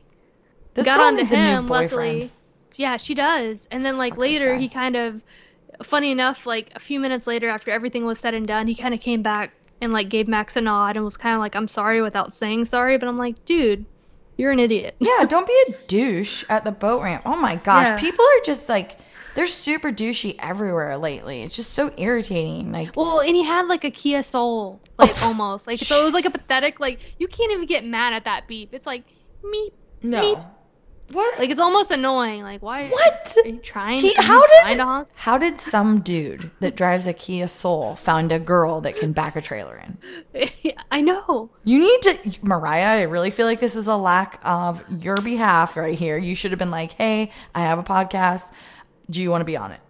[0.74, 2.30] This got onto him luckily.
[2.76, 3.66] Yeah, she does.
[3.70, 5.20] And then like Fuck later he kind of
[5.82, 8.94] funny enough, like a few minutes later after everything was said and done, he kind
[8.94, 9.52] of came back
[9.82, 12.64] and like gave Max a nod and was kind of like I'm sorry without saying
[12.64, 13.84] sorry, but I'm like, dude,
[14.38, 14.94] you're an idiot.
[14.98, 17.22] Yeah, don't be a douche at the boat ramp.
[17.26, 17.98] Oh my gosh, Yeah.
[18.00, 18.98] people are just like
[19.34, 21.42] they're super douchey everywhere lately.
[21.42, 22.70] It's just so irritating.
[22.72, 26.14] Like Well, and he had like a Kia Soul, like almost like so it was
[26.14, 28.72] like a pathetic like you can't even get mad at that beep.
[28.72, 29.04] It's like
[29.44, 29.72] meep.
[30.02, 30.22] no.
[30.22, 30.44] meep.
[31.10, 31.38] What?
[31.38, 32.42] Like it's almost annoying.
[32.42, 32.88] Like why?
[32.88, 33.36] what?
[33.44, 33.98] Are you trying?
[33.98, 35.08] He, how trying did to honk?
[35.14, 39.36] how did some dude that drives a Kia Soul find a girl that can back
[39.36, 40.52] a trailer in?
[40.90, 41.50] I know.
[41.64, 43.00] You need to, Mariah.
[43.00, 46.16] I really feel like this is a lack of your behalf right here.
[46.16, 48.44] You should have been like, "Hey, I have a podcast.
[49.10, 49.80] Do you want to be on it?"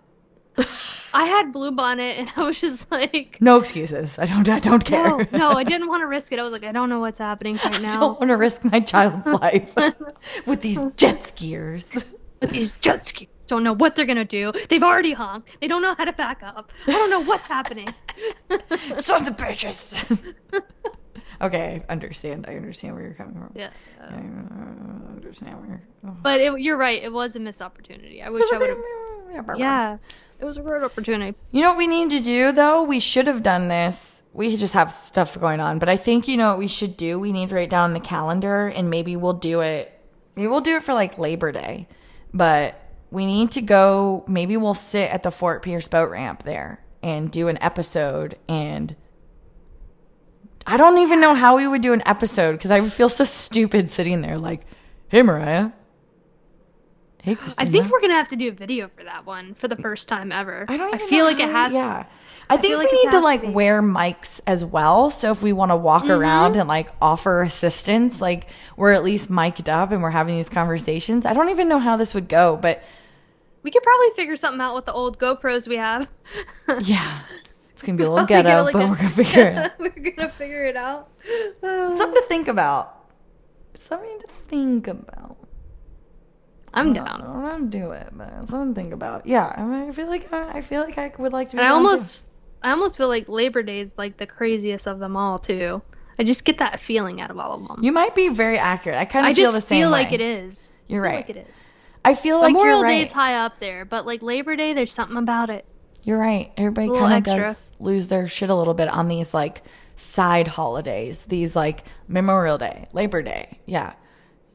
[1.15, 4.19] I had Bluebonnet and I was just like, No excuses.
[4.19, 4.49] I don't.
[4.49, 5.09] I don't care.
[5.09, 6.39] no, no, I didn't want to risk it.
[6.39, 7.97] I was like, I don't know what's happening right now.
[7.97, 9.75] I don't want to risk my child's life
[10.47, 12.03] with these jet skiers.
[12.41, 14.53] But these jet skis don't know what they're gonna do.
[14.69, 15.57] They've already honked.
[15.61, 16.73] They don't know how to back up.
[16.87, 17.93] I don't know what's happening.
[18.97, 20.35] Sons of bitches.
[21.41, 22.47] okay, I understand.
[22.49, 23.53] I understand where you're coming from.
[23.55, 23.71] yeah.
[24.01, 24.15] I
[25.17, 25.83] understand where you're.
[26.07, 26.17] Oh.
[26.23, 27.03] But it, you're right.
[27.03, 28.23] It was a missed opportunity.
[28.23, 28.79] I wish I would have.
[29.59, 29.99] Yeah,
[30.43, 31.39] it was a great opportunity.
[31.53, 32.83] You know what we need to do though?
[32.83, 34.23] We should have done this.
[34.33, 37.19] We just have stuff going on, but I think you know what we should do.
[37.19, 39.93] We need to write down the calendar, and maybe we'll do it.
[40.35, 41.87] Maybe we'll do it for like Labor Day,
[42.35, 42.75] but
[43.11, 44.25] we need to go.
[44.27, 48.37] Maybe we'll sit at the Fort Pierce boat ramp there and do an episode.
[48.49, 48.97] And
[50.67, 53.25] I don't even know how we would do an episode because I would feel so
[53.25, 54.63] stupid sitting there like,
[55.09, 55.73] "Hey, Mariah."
[57.23, 59.77] Hey, I think we're gonna have to do a video for that one for the
[59.77, 60.65] first time ever.
[60.69, 60.93] I don't.
[60.95, 61.73] Even feel like it how- has.
[61.73, 62.05] Yeah,
[62.51, 65.09] I think feel like we need to like to wear mics as well.
[65.09, 66.11] So if we want to walk Mm-hmm.
[66.21, 70.49] around and like offer assistance, like we're at least mic'd up and we're having these
[70.49, 71.25] conversations.
[71.25, 72.83] I don't even know how this would go, but
[73.63, 76.09] We could probably figure something out with the old GoPros we have.
[76.81, 77.21] yeah,
[77.71, 79.57] it's gonna be a little ghetto, like, but we're gonna figure it.
[79.57, 79.71] out.
[79.79, 81.09] we're gonna figure it out.
[81.61, 82.99] Something to think about.
[83.75, 85.37] Something to think about.
[86.75, 87.21] I'm I down.
[87.21, 89.27] don't want to do it, but something to think about.
[89.27, 91.57] Yeah, I, mean, I feel like I, I feel like I would like to.
[91.57, 91.75] Be I too.
[91.75, 92.23] almost,
[92.63, 95.83] I almost feel like Labor Day is like the craziest of them all too.
[96.19, 97.83] I just get that feeling out of all of them.
[97.83, 98.99] You might be very accurate.
[98.99, 100.15] I kind of feel the same I feel like way.
[100.15, 100.71] it is.
[100.89, 101.29] You're I feel right.
[101.29, 101.55] Like it is.
[102.05, 103.01] I feel like Memorial you're right.
[103.01, 105.65] Day is high up there, but like Labor Day, there's something about it.
[106.05, 106.53] You're right.
[106.57, 109.63] Everybody kind of does lose their shit a little bit on these like
[109.95, 111.27] side holidays.
[111.27, 113.61] These like Memorial Day, Labor Day.
[113.67, 113.93] Yeah.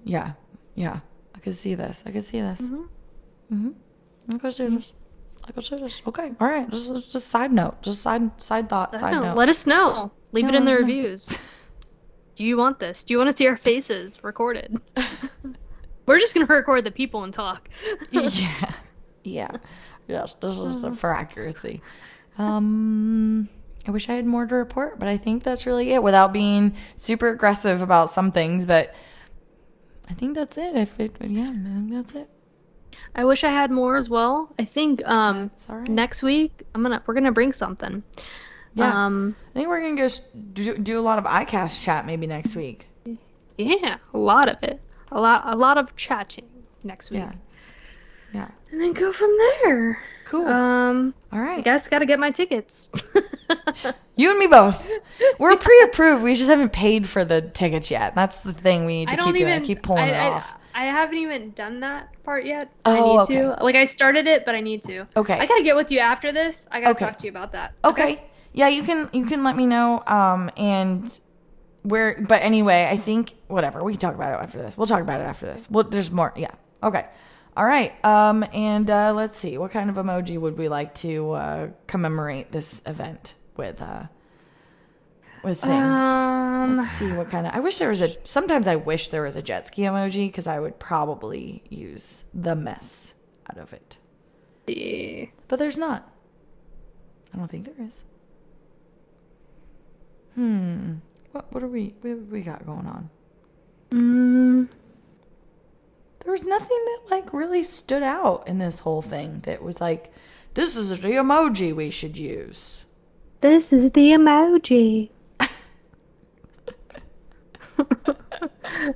[0.03, 0.33] Yeah.
[0.75, 0.99] Yeah.
[1.47, 2.03] I could see this.
[2.05, 2.59] I could see this.
[2.59, 2.81] Mm-hmm.
[3.53, 4.35] Mm-hmm.
[4.35, 4.91] I could see this.
[5.47, 6.01] I could see this.
[6.05, 6.31] Okay.
[6.41, 6.69] All right.
[6.69, 7.81] Just, just, side note.
[7.81, 8.93] Just side side thought.
[8.93, 9.37] I Side don't note.
[9.37, 10.11] Let us know.
[10.33, 10.87] Leave Yeah, it in the let us know.
[10.87, 11.37] reviews.
[12.35, 13.05] Do you want this?
[13.05, 14.79] Do you want to see our faces recorded?
[16.05, 17.69] We're just gonna record the people and talk.
[18.11, 18.73] yeah.
[19.23, 19.51] Yeah.
[20.07, 20.35] Yes.
[20.41, 20.93] This is Uh-huh.
[20.95, 21.81] for accuracy.
[22.37, 23.47] Um.
[23.87, 26.75] I wish I had more to report, but I think that's really it without being
[26.97, 28.65] super aggressive about some things.
[28.65, 28.93] But
[30.09, 30.75] I think that's it.
[30.75, 32.29] If it, yeah, I think that's it.
[33.15, 34.53] I wish I had more as well.
[34.59, 35.87] I think um right.
[35.87, 38.03] next week I'm gonna we're gonna bring something.
[38.75, 39.05] Yeah.
[39.05, 40.09] Um I think we're gonna go
[40.53, 42.87] do, do a lot of ICAST chat maybe next week.
[43.57, 44.81] yeah, a lot of it.
[45.11, 46.47] A lot a lot of chatting
[46.83, 47.19] next week.
[47.21, 47.31] Yeah.
[48.33, 48.47] Yeah.
[48.71, 49.99] and then go from there.
[50.29, 50.47] Cool.
[50.47, 51.63] Um, All I right.
[51.63, 52.89] guess got to get my tickets.
[54.17, 54.85] You and me both.
[55.37, 56.23] We're pre-approved.
[56.23, 58.15] We just haven't paid for the tickets yet.
[58.15, 59.47] That's the thing we need to I keep don't doing.
[59.47, 60.53] even keep pulling I, it I, off.
[60.73, 62.71] I haven't even done that part yet.
[62.85, 63.41] Oh, I need okay.
[63.55, 63.63] to.
[63.63, 65.07] Like I started it, but I need to.
[65.15, 65.35] Okay.
[65.35, 66.65] I gotta get with you after this.
[66.71, 67.05] I gotta Okay.
[67.05, 67.73] talk to you about that.
[67.85, 68.23] Okay.
[68.53, 70.01] Yeah, you can you can let me know.
[70.07, 71.19] Um and
[71.83, 73.83] where but anyway, I think whatever.
[73.83, 74.75] We can talk about it after this.
[74.75, 75.69] We'll talk about it after this.
[75.69, 76.33] Well there's more.
[76.35, 76.51] Yeah.
[76.81, 77.05] Okay.
[77.57, 77.93] All right.
[78.05, 79.57] Um and uh let's see.
[79.57, 84.03] What kind of emoji would we like to uh commemorate this event with uh
[85.43, 85.99] with things?
[85.99, 87.53] Um, Let's see what kind of.
[87.53, 88.09] I wish there was a.
[88.25, 92.55] Sometimes I wish there was a jet ski emoji because I would probably use the
[92.55, 93.13] mess
[93.49, 93.97] out of it.
[94.67, 95.31] see.
[95.47, 96.11] But there's not.
[97.33, 98.03] I don't think there is.
[100.35, 100.95] Hmm.
[101.31, 103.09] What what are we what we got going on?
[103.91, 104.67] Mm,
[106.27, 110.11] There was nothing that like really stood out in this whole thing that was like,
[110.55, 112.83] this is the emoji we should use.
[113.39, 115.09] this is the emoji.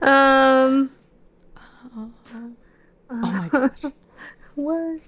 [0.02, 0.92] um.
[1.96, 2.12] Oh
[3.10, 3.86] my gosh.
[4.56, 5.00] What?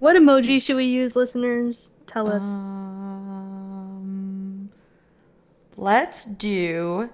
[0.00, 1.92] What emoji should we use, listeners?
[2.08, 2.42] Tell us.
[2.42, 3.38] Um,
[5.76, 7.08] let's do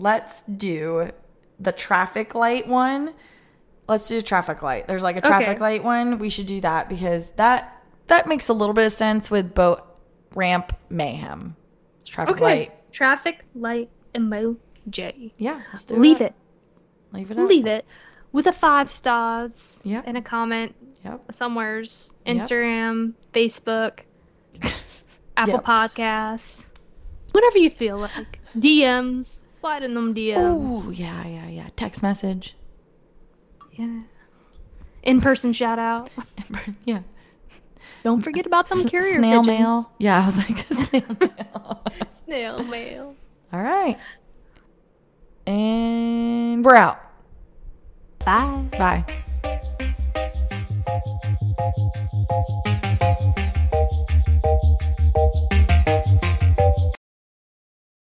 [0.00, 1.12] let's do
[1.60, 3.14] the traffic light one.
[3.90, 4.86] Let's do traffic light.
[4.86, 5.58] There's like a traffic Okay.
[5.60, 6.20] light one.
[6.20, 9.82] We should do that because that that makes a little bit of sense with boat
[10.36, 11.56] ramp mayhem.
[12.04, 12.44] Traffic okay.
[12.44, 12.92] light.
[12.92, 15.32] Traffic light emoji.
[15.38, 16.34] Yeah, let's do Leave it.
[17.12, 17.38] Leave it.
[17.40, 17.48] Up.
[17.48, 17.84] Leave it
[18.30, 20.04] with a five stars Yep.
[20.06, 20.72] and a comment
[21.04, 21.32] Yep.
[21.32, 22.14] somewheres.
[22.26, 22.36] Yep.
[22.36, 24.00] Instagram, Facebook,
[25.36, 25.64] Apple Yep.
[25.64, 26.64] Podcasts,
[27.32, 28.38] whatever you feel like.
[28.56, 30.36] DMs, slide in them DMs.
[30.38, 31.68] Oh yeah, yeah, yeah.
[31.74, 32.54] Text message.
[33.80, 34.00] Yeah.
[35.02, 36.10] In person shout out.
[36.84, 37.00] yeah.
[38.04, 39.58] Don't forget about them S- carrier snail pigeons.
[39.58, 39.92] mail.
[39.98, 40.58] Yeah, I was like
[40.88, 41.84] snail mail.
[42.10, 43.14] Snail mail.
[43.52, 43.98] All right.
[45.46, 47.00] And we're out.
[48.24, 48.68] Bye.
[48.72, 49.70] Bye.